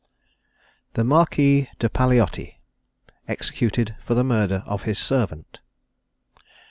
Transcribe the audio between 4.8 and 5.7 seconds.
HIS SERVANT.